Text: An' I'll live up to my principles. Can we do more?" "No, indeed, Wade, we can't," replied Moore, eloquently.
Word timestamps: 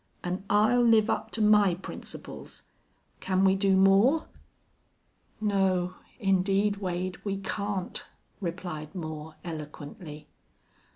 An' 0.23 0.43
I'll 0.49 0.81
live 0.81 1.11
up 1.11 1.29
to 1.33 1.43
my 1.43 1.75
principles. 1.75 2.63
Can 3.19 3.43
we 3.45 3.55
do 3.55 3.77
more?" 3.77 4.25
"No, 5.39 5.93
indeed, 6.17 6.77
Wade, 6.77 7.23
we 7.23 7.37
can't," 7.37 8.03
replied 8.39 8.95
Moore, 8.95 9.35
eloquently. 9.43 10.27